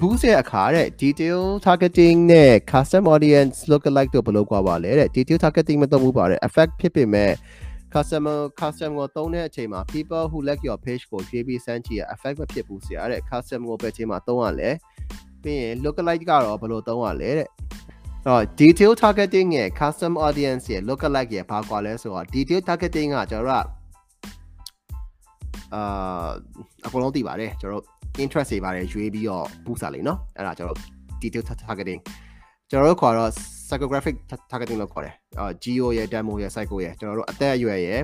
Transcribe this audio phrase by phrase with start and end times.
[0.00, 7.32] boost ရဲ့အခါတဲ့ detail targeting နဲ့ custom audience lookalike တို့ဘယ်လိုကွာပါလဲတဲ့ detail targeting မသုံးဘူးပါတဲ့ effect ဖြစ်ပေမဲ့
[7.94, 14.70] customer custom ကိုသုံးတဲ့အချိန်မှာ people who like your page ကိုရွေးပြီးစမ်းကြည့်ရ effect မဖြစ်ဘူးဆရာတဲ့ custom ကိုပဲချိန်မှာသုံးရလဲ
[15.42, 17.48] ပြီးရင် lookalike ကတော့ဘယ်လိုသုံးရလဲတဲ့
[18.26, 23.77] တော့ detail targeting ရဲ့ custom audience ရဲ့ lookalike ရဲ့ဘာကွာလဲဆိုတော့ detail targeting ကကျွန်တော်တို့
[25.74, 26.28] အာ
[26.86, 30.78] အကုန်လုံးသိပါတယ်ကျွန်တော်တို့ interest တွေပါတယ်ရွေးပြီးတော့ boost လာလေနော်အဲ့ဒါကျွန်တော်
[31.22, 32.00] detail targeting
[32.70, 33.30] ကျွန်တော်တို့ခေါ်တော့
[33.68, 34.14] psychographic
[34.50, 38.00] targeting လို့ခေါ်တယ်အာ geo ရဲ့ demo ရဲ့ psycho ရဲ့ကျွန်တော်တို့အသက်အရွယ်ရဲ့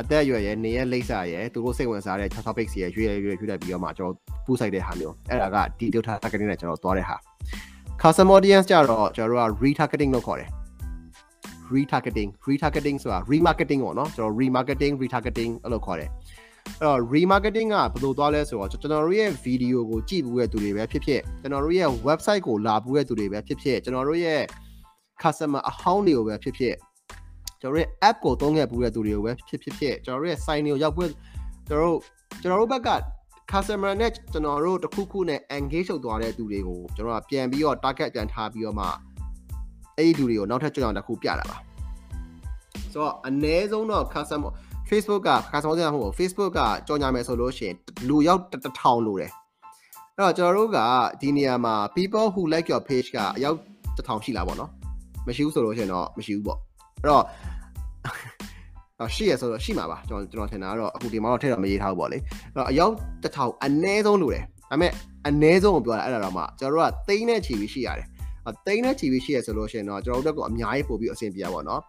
[0.00, 4.14] အသက်အရွယ်ရဲ့နေရဲ့လိပ်စာရဲ့သူတို့စိတ်ဝင်စားတဲ့ topics ရဲ့ရွေးရွေးရွေးလိုက်ပြီးတော့မှကျွန်တော်
[4.46, 7.16] boost လိုက်တဲ့ဟာမျိုးအဲ့ဒါက detail targeting နဲ့ကျွန်တော်သွားတဲ့ဟာ
[8.02, 10.50] custom audience ကြတော့ကျွန်တော်တို့က retargeting လို့ခေါ်တယ်
[11.74, 16.10] retargeting retargeting ဆိုတာ remarketing ပေါ့နော်ကျွန်တော် remarketing retargeting အဲ့လိုခေါ်တယ်
[16.78, 24.40] အဲ့တော့ remarketing ကဘယ်လိုသွားလဲဆိုတော့ကျွန်တော်တို့ရဲ့ video ကိုကြည့်ဘူးတဲ့သူတွေပဲဖြစ်ဖြစ်ကျွန်တော်တို့ရဲ့ website ကိုလာဘူးတဲ့သူတွေပဲဖြစ်ဖြစ်ကျွန်တော်တို့ရဲ့
[25.22, 26.74] customer အဟောင်းတွေကိုပဲဖြစ်ဖြစ်
[27.60, 31.10] ကျွန်တော်တို့ရဲ့ app ကိုသုံးခဲ့ဘူးတဲ့သူတွေကိုပဲဖြစ်ဖြစ်ဖြစ်ကျွန်တော်တို့ရဲ့ site တွေကိုရောက်ဘူး
[31.68, 31.98] ကျွန်တော်တို့
[32.42, 32.90] ကျွန်တော်တို့ဘက်က
[33.52, 38.86] customer နဲ့ကျွန်တော်တို့တခုခုနဲ့ engage လုပ်သွားတဲ့သူတွေကိုကျွန်တော်ကပြန်ပြီးတော့ target ပြန်ထားပြီးတော့မှ
[39.96, 41.58] အဲ့ဒီလူတွေကိုနောက်ထပ်ကြောင်အောင်တစ်ခုပြတာပါ
[42.92, 44.52] ဆိုတော့အ ਨੇ ဆုံးတော့ customer
[44.90, 47.76] Facebook က customer ကမဟုတ်ဘူး Facebook ကကြော်ညာမယ်ဆိုလို့ရှိရင်
[48.08, 49.32] လူရောက်တထောင်လို့တယ်
[50.16, 50.78] အဲ့တော့ကျွန်တော်တို့က
[51.20, 53.56] ဒီနေရာမှာ people who like your page ကအရောက်
[53.96, 54.70] တထောင်ရှိလားပေါ့နော်
[55.26, 56.58] မရှိဘူးဆိုလို့ရှိရင်တော့မရှိဘူးပေါ့
[57.00, 57.24] အဲ့တော့
[58.98, 64.92] တော့ရှိရဆိုတော့ရှိမှာပါကျွန်တော်ကျွန်တော်ထင်တာကတော့အခုဒီမှာတော့ထည့်တော့မရေးထားဘူးပေါ့လေအဲ့တော့အယောက်တစ်ထောင်အနည်းဆုံးလိုတယ်ဒါပေမဲ့
[65.26, 68.06] အနည်းဆုံးကိုပြောတာအဲ့ဒါတော့မှကျွန်တော်တို့ကသိန်းနဲ့ချီပြီးရှိရတယ်
[68.48, 71.80] အသိန်းနဲ့ချီပြီးရှိရဆိုလို့ရှိရင်တော့ကျွန်တော်တို့ကအများကြီးပို့ပြီးအဆင်ပြေပါပေါ့နော်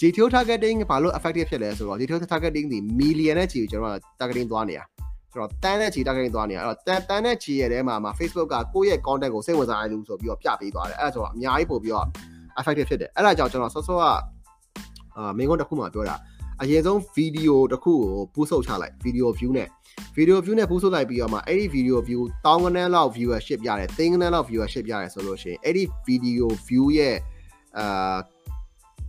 [0.00, 4.84] GTO targeting ဘာလို့ effective ဖြစ်လဲဆိုတော့ GTO targeting ဒီ million နဲ့ချီကျွန်တော်တို့ targeting သွားနေတာ
[5.32, 12.06] ကျွန်တော်တန်းနဲ့ချီ targeting သွားနေတာအဲ့တော့တန်းတန်းနဲ့ချီရဲ့ထဲမှာမှာ Facebook ကကိုယ့်ရဲ့ content ကိုစိတ်ဝင်စားရလို့ဆိုပြီးတော့ပြပေးသွားတယ်အဲ့ဒါဆိုတော့အများကြီးပို့ပြီးတော့
[12.60, 14.04] effective ဖြစ်တယ်အဲ့ဒါကြောင့်ကျွန်တော်ဆော့ဆော့က
[15.16, 16.16] အာမင်းကုန်းတစ်ခုမှပြောတာ
[16.62, 19.68] အရင်ဆုံး video တစ်ခုကိုပူးဆုပ်ချလိုက် video view နဲ့
[20.16, 27.16] video view နဲ့ပူးဆုပ်လိုက်ပြီးတော့မှအဲ့ဒီ video view တောင်းကနန်းလောက် viewership ရတယ်သိန်းကနန်းလောက် viewership ရတယ်ဆိုလို့ရှိရင်အဲ့ဒီ video view ရဲ့
[27.78, 28.16] အာ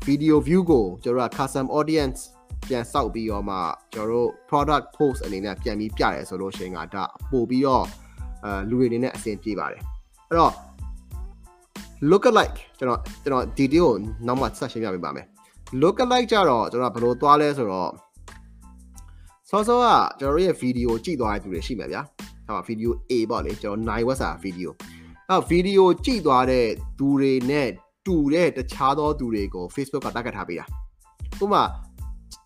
[0.07, 2.19] video view ကိုကျွန်တော်တို့က custom audience
[2.67, 3.57] ပြန်စောက်ပြီးတော့မှ
[3.93, 7.85] ကျွန်တော်တို့ product post အနေနဲ့ပြန်ပြီးပြရဲဆိုလို့ရှိရင်ကဒါပို့ပြီးတော့
[8.45, 9.81] အဲလူတွေအနေနဲ့အဆင်ပြေပါတယ်
[10.29, 10.53] အဲ့တော့
[12.09, 13.93] look alike ကျွန်တော်ကျွန်တော် detail ကို
[14.27, 15.25] နောက်မှဆက်ရှင်းပြပေးပါမယ်
[15.81, 17.91] look alike ကြတော့ကျွန်တော်ဘယ်လိုသွားလဲဆိုတော့
[19.49, 19.85] စောစောက
[20.19, 22.01] ကျွန်တော်ရဲ့ video ကြည့်သွားတဲ့သူတွေရှိမှာဗျာ
[22.47, 24.69] ဟော video A ပေါ့လေကျွန်တော်နိုင်ဝက်စာ video
[25.29, 26.65] အဲ့ video ကြည့်သွားတဲ့
[26.99, 27.69] သူတွေနဲ့
[28.07, 30.65] တူတဲ့တခြားသောသူတွေကို Facebook က target ထားပေးတာ
[31.43, 31.63] ဥပမာ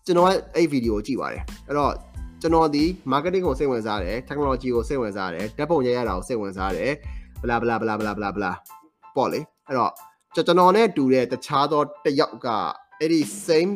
[0.06, 1.92] ကျွန်တော်အဲ့ video ကိုကြည့်ပါတယ်အဲ့တော့
[2.40, 6.92] ကျွန်တော်ဒီ marketing ကိုစိတ်ဝင်စားတယ် technology ကိုစိတ်ဝင်စားတယ်ဓာတ်ပုံရိုက်ရတာကိုစိတ်ဝင်စားတယ်
[7.42, 8.50] bla bla bla bla bla bla
[9.16, 9.92] ပေါ့လေအဲ့တော့
[10.34, 12.48] ကျွန်တော်နဲ့တူတဲ့တခြားသောတယောက်က
[13.00, 13.72] အဲ့ဒီ same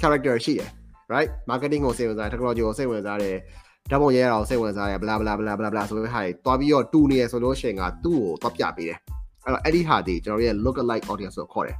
[0.00, 0.70] character ရှိတယ်
[1.12, 3.36] right marketing ကိုစိတ်ဝင်စားတယ် technology ကိုစိတ်ဝင်စားတယ်
[3.90, 8.98] ဓာတ်ပုံရိုက်ရတာကိုစိတ်ဝင်စားတယ် bla bla bla bla bla ဆိုတဲ့ဟာတွေတွားပြီးတော့တူနေရဆိုလို့ရှိရင်ကသူ့ကိုတွားပြပေးတယ်
[9.48, 11.76] အဲ့တော့အဲ့ဒီဟာဒီကျွန်တော်ရဲ့ look alike audience ကိုခေါ်တယ်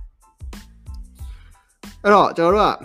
[2.05, 2.77] အဲ့တော့ကျွန်တော်တို့က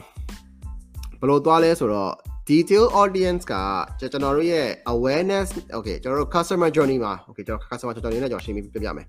[1.20, 2.14] ဘယ်လိုသွားလဲဆိုတော့
[2.50, 3.54] detail audience က
[4.00, 9.08] ကျွန်တော်တို့ရဲ့ awareness okay ကျွန်တော်တို့ customer journey မှာ okay ကျွန်တော် customer journey နဲ့ကျွန်တော်ရှင်းပြပြမယ်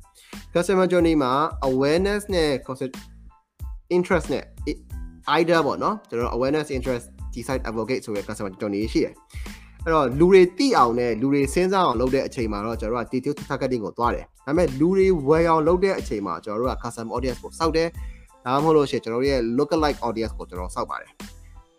[0.55, 1.33] customer journey မှာ
[1.69, 2.51] awareness နဲ့
[3.97, 4.45] interest နဲ့
[5.37, 9.15] either ပေါ့နော်ကျွန်တော် awareness interest decide advocate ဆိုတဲ့ customer journey ရှိတယ်
[9.85, 17.89] အဲ့တော့လူတွေသိအောင်နဲ့လူတွေစဉ်းစားအောင်လုပ်တဲ့အချိန်မှာတော့ကျွန်တော်တို့က detail targeting ကိုသွားတယ်ဒါပေမဲ့လူတွေဝယ်အောင်လုပ်တဲ့အချိန်မှာကျွန်တော်တို့က custom audience ကိုစောက်တယ်
[18.45, 21.13] ဒါမှမဟုတ်လို့ရှိရင်ကျွန်တော်တို့ရဲ့ lookalike audience ကိုကျွန်တော်စောက်ပါတယ်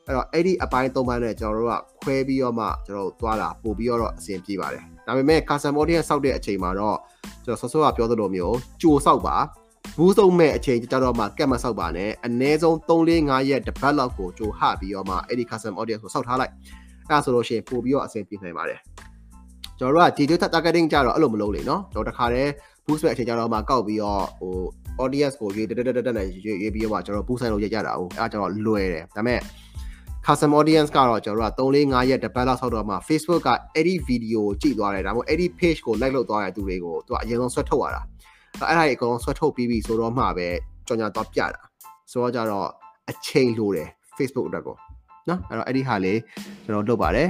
[0.06, 6.98] အဲ့တော့အဲ့ဒီအပိုင်း၃ပိုင်းနဲ့ကျွန်တော်တို့ကခွဲပြီးတော့မှကျွန်တော်တို့သွားတာပို့ပြီးတော့အဆင်ပြေပါတယ်ဒါပေမဲ့ custom audience စောက်တဲ့အချိန်မှာတော့
[7.46, 9.36] ကျွန်တော်ဆော့ဆော့ကပြောသလိုမျိုးကြိုစောက်ပါ
[9.98, 16.54] ဘူးဆုံးမဲ့အချိန်ကြတော့မှကက်မဆောက်ပါနဲ့အနည်းဆုံး3 4 5ရက်တစ်ပတ်လောက်ကိုကြိုဟပြီးတော့မှအဲ့ဒီ custom audience ကိုစောက်ထားလိုက်
[17.10, 18.80] အဲ့ဒါဆိုလို့ရှိရင်ပို့ပြီးတော့အဆင်ပြေနိုင်ပါတယ်
[19.80, 22.50] ကျွန်တော်တို့က digital targeting ကြတော့အဲ့လိုမလုပ်လေနော်ကျွန်တော်တခါတည်း
[22.86, 24.56] boost မဲ့အချိန်ကြတော့မှကောက်ပြီးတော့ဟို
[25.04, 29.40] audience ကိုရွေးတက်တက်တက်တက်နဲ့ရွေးရွေးပြီးတော့မှကျွန်တော် boost ဆိုင်လို့ရကြတာဟုတ်အဲ့ဒါကျတော့လွယ်တယ်ဒါပေမဲ့
[30.26, 38.02] custom audience ကတော့ကျွန်တော်တို့က3 4 5ရက်တစ်ပတ်လောက်ဆောက်တော့မှ Facebook ကအဲ့ဒီ video ကိုကြည့်သွားတယ်ဒါမှမဟုတ်အဲ့ဒီ page ကို like လုပ်သွားတဲ့သူတွေကိုသူကအရင်ဆုံးဆွဲထုတ်ရတာ
[38.70, 40.48] အဲ့ဒါကြီးအကုန်လုံးဆွဲထုတ်ပြီးပြီဆိုတော့မှပဲ
[40.88, 41.62] ကြော်ညာတော့ပြတာ
[42.12, 42.68] ဆိုတော့ကြတော့
[43.10, 44.76] အချိန်လိုတယ် Facebook အတွက်ကို
[45.30, 46.20] နော်အဲ့တော့အဲ့ဒီဟာလေး
[46.64, 47.28] ကျွန်တော်လုပ်ပါတယ်